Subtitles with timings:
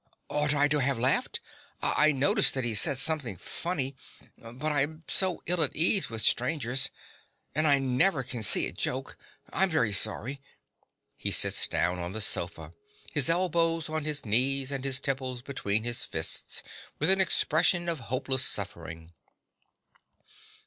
[0.29, 1.39] Ought I to have laughed?
[1.79, 3.95] I noticed that he said something funny;
[4.35, 6.89] but I am so ill at ease with strangers;
[7.53, 9.15] and I never can see a joke!
[9.53, 10.41] I'm very sorry.
[11.15, 12.73] (He sits down on the sofa,
[13.13, 16.63] his elbows on his knees and his temples between his fists,
[16.97, 19.13] with an expression of hopeless suffering.)